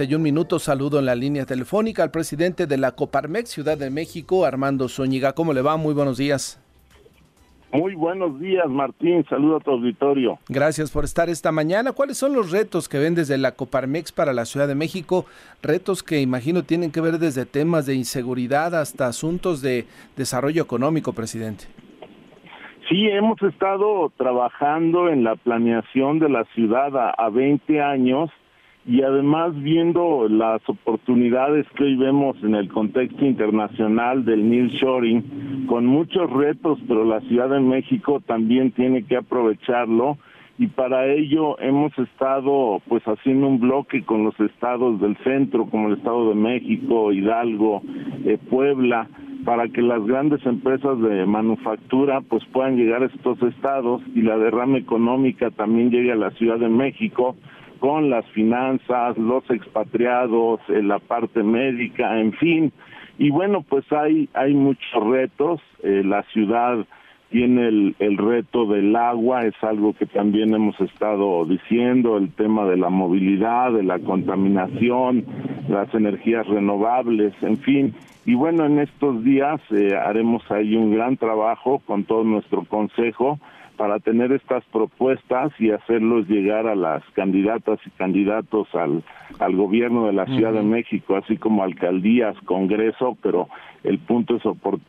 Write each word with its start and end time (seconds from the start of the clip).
un 0.00 0.22
minuto 0.22 0.60
saludo 0.60 1.00
en 1.00 1.06
la 1.06 1.16
línea 1.16 1.44
telefónica 1.44 2.04
al 2.04 2.12
presidente 2.12 2.68
de 2.68 2.78
la 2.78 2.92
Coparmex 2.92 3.50
Ciudad 3.50 3.76
de 3.76 3.90
México, 3.90 4.44
Armando 4.44 4.88
Zúñiga. 4.88 5.32
¿Cómo 5.32 5.52
le 5.52 5.60
va? 5.60 5.76
Muy 5.76 5.92
buenos 5.92 6.18
días. 6.18 6.62
Muy 7.72 7.96
buenos 7.96 8.38
días, 8.38 8.68
Martín. 8.68 9.26
Saludo 9.28 9.56
a 9.56 9.60
tu 9.60 9.72
auditorio. 9.72 10.38
Gracias 10.48 10.92
por 10.92 11.02
estar 11.02 11.28
esta 11.28 11.50
mañana. 11.50 11.90
¿Cuáles 11.90 12.16
son 12.16 12.32
los 12.32 12.52
retos 12.52 12.88
que 12.88 13.00
ven 13.00 13.16
desde 13.16 13.38
la 13.38 13.56
Coparmex 13.56 14.12
para 14.12 14.32
la 14.32 14.44
Ciudad 14.44 14.68
de 14.68 14.76
México? 14.76 15.26
Retos 15.64 16.04
que 16.04 16.20
imagino 16.20 16.62
tienen 16.62 16.92
que 16.92 17.00
ver 17.00 17.18
desde 17.18 17.44
temas 17.44 17.84
de 17.84 17.96
inseguridad 17.96 18.76
hasta 18.76 19.08
asuntos 19.08 19.62
de 19.62 19.86
desarrollo 20.16 20.62
económico, 20.62 21.12
presidente. 21.12 21.64
Sí, 22.88 23.08
hemos 23.08 23.42
estado 23.42 24.12
trabajando 24.16 25.08
en 25.08 25.24
la 25.24 25.34
planeación 25.34 26.20
de 26.20 26.28
la 26.28 26.44
ciudad 26.54 26.96
a, 26.96 27.10
a 27.10 27.30
20 27.30 27.82
años 27.82 28.30
y 28.88 29.02
además 29.02 29.52
viendo 29.62 30.28
las 30.30 30.66
oportunidades 30.66 31.66
que 31.76 31.84
hoy 31.84 31.96
vemos 31.96 32.42
en 32.42 32.54
el 32.54 32.68
contexto 32.68 33.22
internacional 33.26 34.24
del 34.24 34.48
nearshoring 34.48 35.66
con 35.66 35.84
muchos 35.84 36.30
retos, 36.30 36.78
pero 36.88 37.04
la 37.04 37.20
Ciudad 37.20 37.50
de 37.50 37.60
México 37.60 38.22
también 38.26 38.72
tiene 38.72 39.04
que 39.04 39.16
aprovecharlo 39.16 40.16
y 40.56 40.68
para 40.68 41.06
ello 41.06 41.60
hemos 41.60 41.96
estado 41.98 42.80
pues 42.88 43.02
haciendo 43.04 43.48
un 43.48 43.60
bloque 43.60 44.04
con 44.04 44.24
los 44.24 44.40
estados 44.40 44.98
del 45.02 45.18
centro 45.18 45.66
como 45.66 45.88
el 45.88 45.98
Estado 45.98 46.30
de 46.30 46.36
México, 46.36 47.12
Hidalgo, 47.12 47.82
eh, 48.24 48.38
Puebla 48.48 49.06
para 49.44 49.68
que 49.68 49.82
las 49.82 50.02
grandes 50.06 50.44
empresas 50.46 50.98
de 51.00 51.26
manufactura 51.26 52.22
pues 52.22 52.42
puedan 52.46 52.76
llegar 52.76 53.02
a 53.02 53.06
estos 53.06 53.40
estados 53.42 54.00
y 54.14 54.22
la 54.22 54.38
derrama 54.38 54.78
económica 54.78 55.50
también 55.50 55.90
llegue 55.90 56.12
a 56.12 56.16
la 56.16 56.30
Ciudad 56.30 56.58
de 56.58 56.70
México 56.70 57.36
con 57.78 58.10
las 58.10 58.26
finanzas, 58.26 59.16
los 59.16 59.48
expatriados, 59.50 60.60
eh, 60.68 60.82
la 60.82 60.98
parte 60.98 61.42
médica, 61.42 62.20
en 62.20 62.32
fin. 62.32 62.72
Y 63.18 63.30
bueno, 63.30 63.64
pues 63.68 63.84
hay, 63.92 64.28
hay 64.34 64.54
muchos 64.54 65.04
retos. 65.04 65.60
Eh, 65.82 66.02
la 66.04 66.22
ciudad 66.24 66.84
tiene 67.30 67.68
el, 67.68 67.96
el 67.98 68.16
reto 68.16 68.66
del 68.66 68.94
agua, 68.96 69.44
es 69.44 69.54
algo 69.62 69.92
que 69.92 70.06
también 70.06 70.54
hemos 70.54 70.80
estado 70.80 71.44
diciendo, 71.44 72.16
el 72.16 72.32
tema 72.32 72.64
de 72.64 72.76
la 72.76 72.88
movilidad, 72.88 73.72
de 73.72 73.82
la 73.82 73.98
contaminación, 73.98 75.24
las 75.68 75.92
energías 75.94 76.46
renovables, 76.46 77.34
en 77.42 77.58
fin. 77.58 77.94
Y 78.24 78.34
bueno, 78.34 78.64
en 78.64 78.78
estos 78.78 79.22
días 79.24 79.60
eh, 79.70 79.94
haremos 79.94 80.42
ahí 80.50 80.74
un 80.74 80.94
gran 80.94 81.16
trabajo 81.16 81.80
con 81.86 82.04
todo 82.04 82.24
nuestro 82.24 82.64
consejo 82.64 83.38
para 83.78 84.00
tener 84.00 84.32
estas 84.32 84.64
propuestas 84.72 85.52
y 85.58 85.70
hacerlos 85.70 86.28
llegar 86.28 86.66
a 86.66 86.74
las 86.74 87.02
candidatas 87.14 87.78
y 87.86 87.90
candidatos 87.90 88.66
al, 88.74 89.04
al 89.38 89.56
gobierno 89.56 90.06
de 90.06 90.12
la 90.12 90.26
Ciudad 90.26 90.52
de 90.52 90.62
México, 90.62 91.16
así 91.16 91.36
como 91.36 91.62
alcaldías, 91.62 92.36
Congreso, 92.44 93.16
pero 93.22 93.48
el 93.84 93.98
punto 94.00 94.36
es 94.36 94.42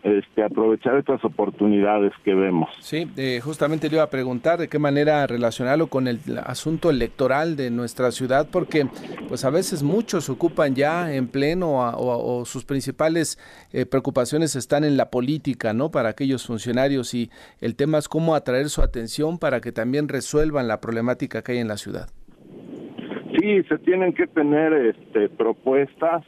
este, 0.03 0.43
aprovechar 0.43 0.97
estas 0.97 1.23
oportunidades 1.23 2.11
que 2.23 2.33
vemos. 2.33 2.69
Sí, 2.79 3.07
eh, 3.17 3.39
justamente 3.43 3.87
le 3.87 3.95
iba 3.95 4.03
a 4.03 4.09
preguntar 4.09 4.59
de 4.59 4.67
qué 4.67 4.79
manera 4.79 5.25
relacionarlo 5.27 5.87
con 5.87 6.07
el 6.07 6.19
asunto 6.43 6.89
electoral 6.89 7.55
de 7.55 7.69
nuestra 7.69 8.11
ciudad, 8.11 8.47
porque 8.51 8.87
pues 9.27 9.45
a 9.45 9.51
veces 9.51 9.83
muchos 9.83 10.29
ocupan 10.29 10.73
ya 10.75 11.13
en 11.13 11.27
pleno 11.27 11.93
o, 11.97 12.45
sus 12.45 12.65
principales 12.65 13.37
eh, 13.73 13.85
preocupaciones 13.85 14.55
están 14.55 14.83
en 14.83 14.97
la 14.97 15.09
política, 15.09 15.73
¿no? 15.73 15.91
Para 15.91 16.09
aquellos 16.09 16.45
funcionarios 16.45 17.13
y 17.13 17.29
el 17.61 17.75
tema 17.75 17.99
es 17.99 18.07
cómo 18.07 18.33
atraer 18.33 18.69
atención 18.81 19.39
para 19.39 19.61
que 19.61 19.71
también 19.71 20.07
resuelvan 20.07 20.67
la 20.67 20.79
problemática 20.81 21.41
que 21.41 21.53
hay 21.53 21.57
en 21.59 21.67
la 21.67 21.77
ciudad. 21.77 22.09
Sí, 23.39 23.63
se 23.63 23.77
tienen 23.79 24.13
que 24.13 24.27
tener 24.27 24.73
este, 24.73 25.29
propuestas 25.29 26.23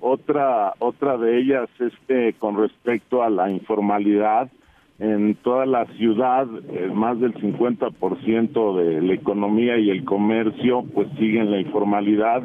otra, 0.00 0.74
otra 0.78 1.16
de 1.16 1.38
ellas, 1.38 1.68
este, 1.78 2.34
con 2.34 2.58
respecto 2.58 3.22
a 3.22 3.30
la 3.30 3.50
informalidad, 3.50 4.50
en 4.98 5.34
toda 5.36 5.66
la 5.66 5.86
ciudad, 5.96 6.46
eh, 6.70 6.90
más 6.94 7.18
del 7.18 7.34
50% 7.34 8.76
de 8.76 9.02
la 9.02 9.14
economía 9.14 9.78
y 9.78 9.90
el 9.90 10.04
comercio, 10.04 10.84
pues 10.94 11.08
siguen 11.18 11.50
la 11.50 11.58
informalidad. 11.58 12.42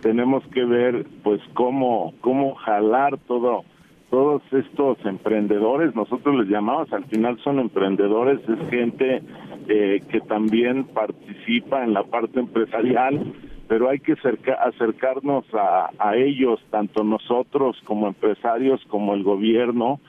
Tenemos 0.00 0.42
que 0.54 0.64
ver, 0.64 1.04
pues, 1.22 1.40
cómo, 1.54 2.14
cómo 2.20 2.54
jalar 2.54 3.18
todo, 3.26 3.64
todos 4.10 4.42
estos 4.52 4.98
emprendedores, 5.04 5.94
nosotros 5.94 6.34
les 6.36 6.48
llamamos, 6.48 6.92
al 6.92 7.04
final 7.04 7.38
son 7.44 7.60
emprendedores, 7.60 8.40
es 8.48 8.70
gente 8.70 9.22
eh, 9.68 10.00
que 10.10 10.20
también 10.20 10.84
participa 10.84 11.84
en 11.84 11.94
la 11.94 12.02
parte 12.02 12.40
empresarial 12.40 13.32
pero 13.70 13.88
hay 13.88 14.00
que 14.00 14.14
acercarnos 14.14 15.44
a, 15.54 16.16
ellos, 16.16 16.58
tanto 16.70 17.04
nosotros 17.04 17.80
como 17.84 18.08
empresarios, 18.08 18.84
como 18.88 19.14
el 19.14 19.22
gobierno, 19.22 20.00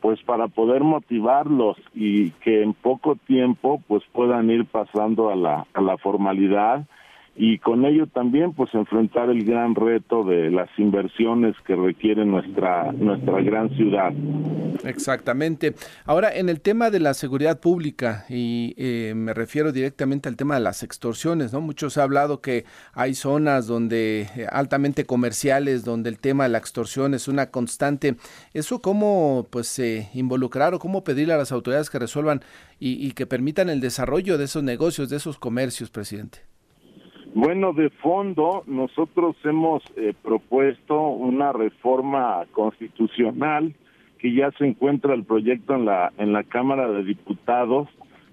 pues 0.00 0.22
para 0.22 0.48
poder 0.48 0.82
motivarlos 0.84 1.76
y 1.94 2.30
que 2.30 2.62
en 2.62 2.72
poco 2.72 3.16
tiempo 3.16 3.82
pues 3.86 4.02
puedan 4.14 4.48
ir 4.48 4.64
pasando 4.64 5.28
a 5.28 5.36
la 5.36 5.98
formalidad 5.98 6.86
y 7.42 7.56
con 7.56 7.86
ello 7.86 8.06
también 8.06 8.52
pues 8.52 8.68
enfrentar 8.74 9.30
el 9.30 9.46
gran 9.46 9.74
reto 9.74 10.24
de 10.24 10.50
las 10.50 10.68
inversiones 10.76 11.56
que 11.66 11.74
requiere 11.74 12.26
nuestra 12.26 12.92
nuestra 12.92 13.40
gran 13.40 13.74
ciudad. 13.76 14.12
Exactamente. 14.84 15.74
Ahora 16.04 16.36
en 16.36 16.50
el 16.50 16.60
tema 16.60 16.90
de 16.90 17.00
la 17.00 17.14
seguridad 17.14 17.58
pública 17.58 18.26
y 18.28 18.74
eh, 18.76 19.14
me 19.16 19.32
refiero 19.32 19.72
directamente 19.72 20.28
al 20.28 20.36
tema 20.36 20.56
de 20.56 20.60
las 20.60 20.82
extorsiones, 20.82 21.54
¿no? 21.54 21.62
Muchos 21.62 21.96
ha 21.96 22.02
hablado 22.02 22.42
que 22.42 22.66
hay 22.92 23.14
zonas 23.14 23.66
donde 23.66 24.28
eh, 24.36 24.46
altamente 24.52 25.06
comerciales 25.06 25.82
donde 25.82 26.10
el 26.10 26.18
tema 26.18 26.44
de 26.44 26.50
la 26.50 26.58
extorsión 26.58 27.14
es 27.14 27.26
una 27.26 27.46
constante. 27.46 28.16
Eso 28.52 28.82
cómo 28.82 29.46
pues 29.48 29.78
eh, 29.78 30.10
involucrar 30.12 30.74
o 30.74 30.78
cómo 30.78 31.04
pedirle 31.04 31.32
a 31.32 31.38
las 31.38 31.52
autoridades 31.52 31.88
que 31.88 31.98
resuelvan 31.98 32.42
y, 32.78 33.02
y 33.02 33.12
que 33.12 33.26
permitan 33.26 33.70
el 33.70 33.80
desarrollo 33.80 34.36
de 34.36 34.44
esos 34.44 34.62
negocios, 34.62 35.08
de 35.08 35.16
esos 35.16 35.38
comercios, 35.38 35.88
presidente. 35.88 36.49
Bueno, 37.34 37.72
de 37.72 37.90
fondo, 37.90 38.64
nosotros 38.66 39.36
hemos 39.44 39.82
eh, 39.96 40.14
propuesto 40.20 41.00
una 41.00 41.52
reforma 41.52 42.44
constitucional 42.52 43.72
que 44.18 44.34
ya 44.34 44.50
se 44.58 44.66
encuentra 44.66 45.14
el 45.14 45.24
proyecto 45.24 45.74
en 45.74 45.84
la 45.86 46.12
en 46.18 46.32
la 46.32 46.42
Cámara 46.42 46.90
de 46.90 47.04
Diputados 47.04 47.88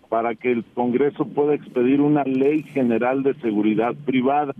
para 0.10 0.36
que 0.36 0.52
el 0.52 0.64
Congreso 0.74 1.26
pueda 1.26 1.54
expedir 1.54 2.02
una 2.02 2.24
ley 2.24 2.64
general 2.64 3.24
de 3.24 3.36
seguridad 3.36 3.94
privada. 4.06 4.54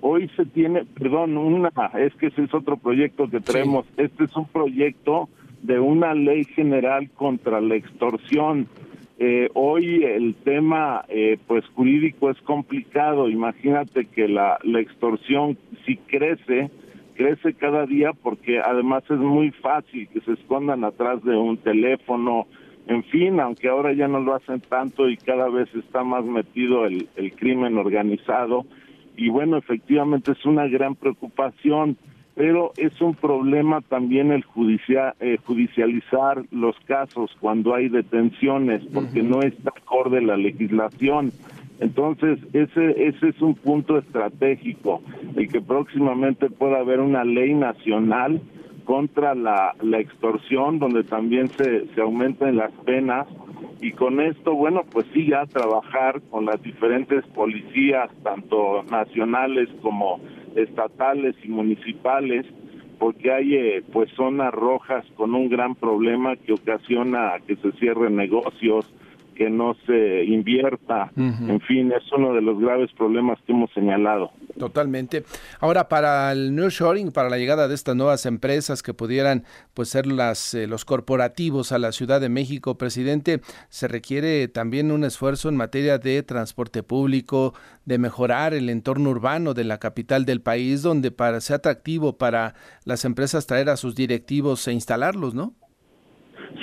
Hoy 0.00 0.30
se 0.36 0.46
tiene, 0.46 0.84
perdón, 0.84 1.36
una, 1.36 1.70
es 1.98 2.14
que 2.14 2.28
ese 2.28 2.44
es 2.44 2.54
otro 2.54 2.76
proyecto 2.76 3.28
que 3.28 3.40
traemos. 3.40 3.86
Este 3.96 4.24
es 4.24 4.36
un 4.36 4.46
proyecto 4.46 5.28
de 5.62 5.78
una 5.78 6.14
ley 6.14 6.44
general 6.44 7.10
contra 7.10 7.60
la 7.60 7.74
extorsión 7.74 8.66
eh, 9.22 9.50
hoy 9.52 10.02
el 10.02 10.34
tema 10.34 11.04
eh, 11.10 11.36
pues 11.46 11.66
jurídico 11.74 12.30
es 12.30 12.40
complicado. 12.40 13.28
Imagínate 13.28 14.06
que 14.06 14.26
la, 14.26 14.58
la 14.62 14.80
extorsión 14.80 15.58
si 15.84 15.98
crece, 15.98 16.70
crece 17.16 17.52
cada 17.52 17.84
día 17.84 18.12
porque 18.14 18.60
además 18.60 19.04
es 19.10 19.18
muy 19.18 19.50
fácil 19.50 20.08
que 20.08 20.22
se 20.22 20.32
escondan 20.32 20.84
atrás 20.84 21.22
de 21.22 21.36
un 21.36 21.58
teléfono. 21.58 22.46
En 22.86 23.04
fin, 23.04 23.40
aunque 23.40 23.68
ahora 23.68 23.92
ya 23.92 24.08
no 24.08 24.20
lo 24.20 24.34
hacen 24.34 24.60
tanto 24.60 25.06
y 25.10 25.18
cada 25.18 25.50
vez 25.50 25.68
está 25.74 26.02
más 26.02 26.24
metido 26.24 26.86
el, 26.86 27.06
el 27.16 27.34
crimen 27.34 27.76
organizado. 27.76 28.64
Y 29.18 29.28
bueno, 29.28 29.58
efectivamente 29.58 30.32
es 30.32 30.46
una 30.46 30.66
gran 30.66 30.94
preocupación 30.94 31.98
pero 32.40 32.72
es 32.78 32.98
un 33.02 33.14
problema 33.14 33.82
también 33.82 34.32
el 34.32 34.46
eh, 35.20 35.36
judicializar 35.44 36.42
los 36.50 36.74
casos 36.86 37.36
cuando 37.38 37.74
hay 37.74 37.90
detenciones, 37.90 38.82
porque 38.94 39.22
no 39.22 39.42
está 39.42 39.74
acorde 39.76 40.22
la 40.22 40.38
legislación. 40.38 41.32
Entonces, 41.80 42.38
ese, 42.54 43.08
ese 43.08 43.28
es 43.28 43.42
un 43.42 43.56
punto 43.56 43.98
estratégico, 43.98 45.02
el 45.36 45.48
que 45.48 45.60
próximamente 45.60 46.48
pueda 46.48 46.78
haber 46.78 47.00
una 47.00 47.24
ley 47.24 47.52
nacional 47.52 48.40
contra 48.86 49.34
la, 49.34 49.74
la 49.82 49.98
extorsión, 49.98 50.78
donde 50.78 51.04
también 51.04 51.48
se, 51.48 51.88
se 51.88 52.00
aumenten 52.00 52.56
las 52.56 52.72
penas. 52.86 53.26
Y 53.82 53.92
con 53.92 54.18
esto, 54.18 54.54
bueno, 54.54 54.84
pues 54.90 55.04
sí, 55.12 55.26
ya 55.26 55.44
trabajar 55.44 56.22
con 56.30 56.46
las 56.46 56.62
diferentes 56.62 57.22
policías, 57.34 58.10
tanto 58.22 58.82
nacionales 58.90 59.68
como 59.82 60.20
estatales 60.56 61.36
y 61.42 61.48
municipales 61.48 62.46
porque 62.98 63.32
hay 63.32 63.54
eh, 63.54 63.82
pues 63.92 64.10
zonas 64.12 64.52
rojas 64.52 65.06
con 65.16 65.34
un 65.34 65.48
gran 65.48 65.74
problema 65.74 66.36
que 66.36 66.52
ocasiona 66.52 67.32
que 67.46 67.56
se 67.56 67.72
cierren 67.72 68.14
negocios, 68.14 68.84
que 69.40 69.48
no 69.48 69.74
se 69.86 70.24
invierta, 70.26 71.10
en 71.16 71.62
fin, 71.62 71.90
es 71.92 72.02
uno 72.12 72.34
de 72.34 72.42
los 72.42 72.60
graves 72.60 72.90
problemas 72.92 73.38
que 73.46 73.52
hemos 73.52 73.72
señalado. 73.72 74.32
Totalmente. 74.58 75.24
Ahora, 75.60 75.88
para 75.88 76.30
el 76.30 76.54
New 76.54 76.68
Shoring, 76.68 77.10
para 77.10 77.30
la 77.30 77.38
llegada 77.38 77.66
de 77.66 77.74
estas 77.74 77.96
nuevas 77.96 78.26
empresas 78.26 78.82
que 78.82 78.92
pudieran 78.92 79.44
pues 79.72 79.88
ser 79.88 80.06
las 80.06 80.52
eh, 80.52 80.66
los 80.66 80.84
corporativos 80.84 81.72
a 81.72 81.78
la 81.78 81.92
Ciudad 81.92 82.20
de 82.20 82.28
México, 82.28 82.76
presidente, 82.76 83.40
se 83.70 83.88
requiere 83.88 84.46
también 84.48 84.92
un 84.92 85.04
esfuerzo 85.04 85.48
en 85.48 85.56
materia 85.56 85.96
de 85.96 86.22
transporte 86.22 86.82
público, 86.82 87.54
de 87.86 87.96
mejorar 87.96 88.52
el 88.52 88.68
entorno 88.68 89.08
urbano 89.08 89.54
de 89.54 89.64
la 89.64 89.78
capital 89.78 90.26
del 90.26 90.42
país, 90.42 90.82
donde 90.82 91.12
para 91.12 91.40
ser 91.40 91.56
atractivo 91.56 92.18
para 92.18 92.52
las 92.84 93.06
empresas 93.06 93.46
traer 93.46 93.70
a 93.70 93.78
sus 93.78 93.94
directivos 93.94 94.68
e 94.68 94.74
instalarlos, 94.74 95.32
¿no? 95.32 95.54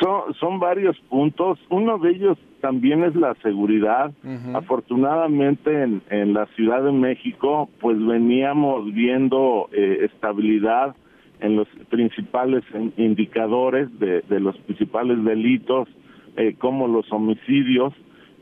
Son, 0.01 0.33
son 0.35 0.59
varios 0.59 0.97
puntos. 1.09 1.59
Uno 1.69 1.97
de 1.97 2.12
ellos 2.12 2.38
también 2.62 3.03
es 3.03 3.15
la 3.15 3.35
seguridad. 3.35 4.12
Afortunadamente 4.53 5.83
en, 5.83 6.01
en, 6.09 6.33
la 6.33 6.45
Ciudad 6.56 6.83
de 6.83 6.91
México, 6.91 7.69
pues 7.79 7.97
veníamos 8.03 8.94
viendo 8.94 9.69
eh, 9.71 10.09
estabilidad 10.12 10.95
en 11.39 11.56
los 11.56 11.68
principales 11.89 12.63
indicadores 12.97 13.88
de, 14.00 14.21
de 14.21 14.39
los 14.39 14.57
principales 14.59 15.24
delitos, 15.24 15.88
eh, 16.35 16.56
como 16.57 16.88
los 16.88 17.12
homicidios, 17.12 17.94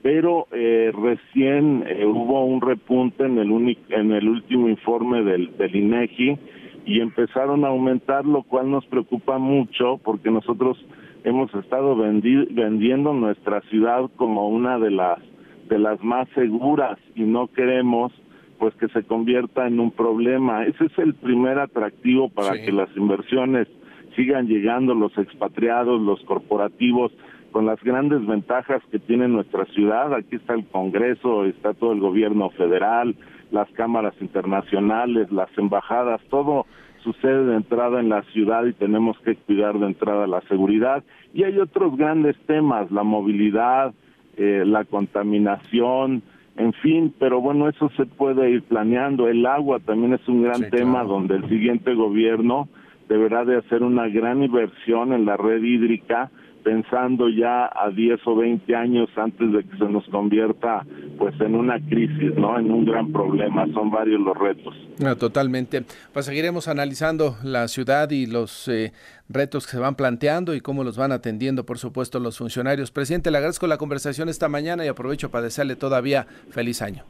pero 0.01 0.47
eh, 0.51 0.91
recién 0.93 1.83
eh, 1.87 2.05
hubo 2.05 2.45
un 2.45 2.61
repunte 2.61 3.25
en 3.25 3.37
el, 3.37 3.77
en 3.89 4.11
el 4.11 4.29
último 4.29 4.69
informe 4.69 5.23
del, 5.23 5.55
del 5.57 5.75
INEGI 5.75 6.37
y 6.85 7.01
empezaron 7.01 7.65
a 7.65 7.69
aumentar, 7.69 8.25
lo 8.25 8.43
cual 8.43 8.69
nos 8.69 8.85
preocupa 8.85 9.37
mucho 9.37 9.99
porque 10.03 10.29
nosotros 10.29 10.77
hemos 11.23 11.53
estado 11.55 11.95
vendiendo 11.95 13.13
nuestra 13.13 13.61
ciudad 13.61 14.09
como 14.15 14.47
una 14.49 14.77
de 14.79 14.91
las 14.91 15.19
de 15.67 15.79
las 15.79 16.03
más 16.03 16.29
seguras 16.35 16.99
y 17.15 17.23
no 17.23 17.47
queremos 17.47 18.13
pues 18.59 18.75
que 18.75 18.87
se 18.89 19.03
convierta 19.03 19.67
en 19.67 19.79
un 19.79 19.91
problema. 19.91 20.63
Ese 20.65 20.85
es 20.85 20.97
el 20.97 21.15
primer 21.15 21.59
atractivo 21.59 22.29
para 22.29 22.53
que 22.53 22.71
las 22.71 22.89
inversiones 22.95 23.67
sigan 24.15 24.47
llegando, 24.47 24.93
los 24.93 25.17
expatriados, 25.17 26.01
los 26.01 26.21
corporativos, 26.21 27.11
con 27.51 27.65
las 27.65 27.81
grandes 27.83 28.25
ventajas 28.25 28.81
que 28.91 28.99
tiene 28.99 29.27
nuestra 29.27 29.65
ciudad. 29.65 30.13
Aquí 30.13 30.35
está 30.35 30.53
el 30.53 30.65
Congreso, 30.67 31.45
está 31.45 31.73
todo 31.73 31.93
el 31.93 31.99
gobierno 31.99 32.49
federal, 32.51 33.15
las 33.55 33.69
cámaras 33.71 34.13
internacionales, 34.19 35.31
las 35.31 35.49
embajadas, 35.57 36.21
todo 36.29 36.65
sucede 37.03 37.45
de 37.45 37.55
entrada 37.55 38.01
en 38.01 38.09
la 38.09 38.21
ciudad 38.33 38.65
y 38.65 38.73
tenemos 38.73 39.17
que 39.19 39.35
cuidar 39.35 39.79
de 39.79 39.85
entrada 39.85 40.27
la 40.27 40.41
seguridad. 40.41 41.03
Y 41.33 41.43
hay 41.43 41.57
otros 41.59 41.95
grandes 41.95 42.35
temas, 42.47 42.91
la 42.91 43.03
movilidad, 43.03 43.93
eh, 44.35 44.63
la 44.65 44.83
contaminación, 44.83 46.21
en 46.57 46.73
fin, 46.73 47.13
pero 47.17 47.39
bueno, 47.39 47.69
eso 47.69 47.89
se 47.95 48.05
puede 48.05 48.49
ir 48.49 48.63
planeando. 48.63 49.29
El 49.29 49.45
agua 49.45 49.79
también 49.79 50.13
es 50.13 50.27
un 50.27 50.43
gran 50.43 50.69
tema 50.69 51.03
donde 51.03 51.35
el 51.35 51.47
siguiente 51.47 51.93
gobierno 51.93 52.67
deberá 53.07 53.45
de 53.45 53.57
hacer 53.57 53.83
una 53.83 54.09
gran 54.09 54.43
inversión 54.43 55.13
en 55.13 55.25
la 55.25 55.37
red 55.37 55.63
hídrica 55.63 56.29
pensando 56.65 57.29
ya 57.29 57.67
a 57.67 57.91
10 57.91 58.19
o 58.25 58.35
20 58.35 58.75
años 58.75 59.07
antes 59.15 59.53
de 59.53 59.63
que 59.63 59.77
se 59.77 59.85
nos 59.85 60.03
convierta 60.07 60.83
pues 61.19 61.39
en 61.39 61.53
una 61.53 61.79
crisis, 61.79 62.35
¿no? 62.35 62.59
En 62.59 62.71
un 62.71 62.83
gran 62.83 63.11
problema, 63.11 63.67
son 63.71 63.91
varios 63.91 64.19
los 64.19 64.35
retos. 64.35 64.73
totalmente. 65.19 65.83
Pues 66.11 66.25
seguiremos 66.25 66.67
analizando 66.67 67.35
la 67.43 67.67
ciudad 67.67 68.09
y 68.09 68.25
los 68.25 68.67
eh, 68.67 68.93
retos 69.29 69.67
que 69.67 69.73
se 69.73 69.79
van 69.79 69.93
planteando 69.93 70.55
y 70.55 70.59
cómo 70.59 70.83
los 70.83 70.97
van 70.97 71.11
atendiendo, 71.11 71.67
por 71.67 71.77
supuesto, 71.77 72.19
los 72.19 72.39
funcionarios. 72.39 72.89
Presidente, 72.89 73.29
le 73.29 73.37
agradezco 73.37 73.67
la 73.67 73.77
conversación 73.77 74.27
esta 74.27 74.49
mañana 74.49 74.83
y 74.83 74.87
aprovecho 74.87 75.29
para 75.29 75.43
desearle 75.43 75.75
todavía 75.75 76.25
feliz 76.49 76.81
año. 76.81 77.03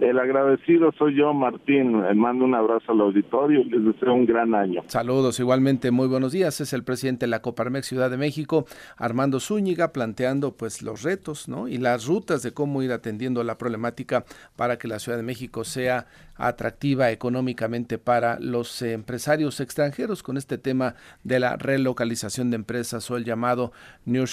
El 0.00 0.18
agradecido 0.18 0.92
soy 0.98 1.14
yo, 1.14 1.34
Martín. 1.34 2.00
Les 2.00 2.16
mando 2.16 2.46
un 2.46 2.54
abrazo 2.54 2.92
al 2.92 3.02
auditorio 3.02 3.60
y 3.60 3.64
les 3.64 3.84
deseo 3.84 4.14
un 4.14 4.24
gran 4.24 4.54
año. 4.54 4.82
Saludos, 4.86 5.38
igualmente, 5.40 5.90
muy 5.90 6.08
buenos 6.08 6.32
días. 6.32 6.58
Es 6.62 6.72
el 6.72 6.84
presidente 6.84 7.26
de 7.26 7.30
la 7.30 7.42
Coparmex 7.42 7.86
Ciudad 7.86 8.10
de 8.10 8.16
México, 8.16 8.64
Armando 8.96 9.40
Zúñiga, 9.40 9.92
planteando 9.92 10.56
pues 10.56 10.80
los 10.80 11.02
retos 11.02 11.50
¿no? 11.50 11.68
y 11.68 11.76
las 11.76 12.06
rutas 12.06 12.42
de 12.42 12.52
cómo 12.52 12.82
ir 12.82 12.92
atendiendo 12.92 13.44
la 13.44 13.58
problemática 13.58 14.24
para 14.56 14.78
que 14.78 14.88
la 14.88 14.98
Ciudad 14.98 15.18
de 15.18 15.22
México 15.22 15.64
sea 15.64 16.06
atractiva 16.40 17.10
económicamente 17.10 17.98
para 17.98 18.40
los 18.40 18.80
empresarios 18.80 19.60
extranjeros 19.60 20.22
con 20.22 20.38
este 20.38 20.56
tema 20.56 20.94
de 21.22 21.38
la 21.38 21.56
relocalización 21.56 22.48
de 22.48 22.56
empresas 22.56 23.10
o 23.10 23.18
el 23.18 23.24
llamado 23.24 23.72
New 24.06 24.26